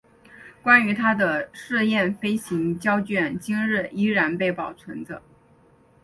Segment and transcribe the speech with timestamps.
[0.63, 5.21] 关于他的试验飞行胶卷今日依然被保存着。